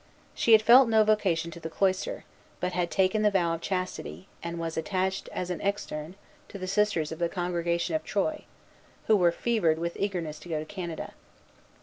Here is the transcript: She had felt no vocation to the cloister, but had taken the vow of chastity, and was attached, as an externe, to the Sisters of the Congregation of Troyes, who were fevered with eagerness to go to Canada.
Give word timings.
She 0.33 0.53
had 0.53 0.63
felt 0.63 0.89
no 0.89 1.03
vocation 1.03 1.51
to 1.51 1.59
the 1.59 1.69
cloister, 1.69 2.23
but 2.59 2.71
had 2.71 2.89
taken 2.89 3.21
the 3.21 3.29
vow 3.29 3.53
of 3.53 3.61
chastity, 3.61 4.27
and 4.41 4.57
was 4.57 4.75
attached, 4.75 5.29
as 5.31 5.51
an 5.51 5.59
externe, 5.61 6.15
to 6.47 6.57
the 6.57 6.65
Sisters 6.65 7.11
of 7.11 7.19
the 7.19 7.29
Congregation 7.29 7.93
of 7.93 8.03
Troyes, 8.03 8.45
who 9.05 9.15
were 9.15 9.31
fevered 9.31 9.77
with 9.77 9.95
eagerness 9.99 10.39
to 10.39 10.49
go 10.49 10.57
to 10.57 10.65
Canada. 10.65 11.13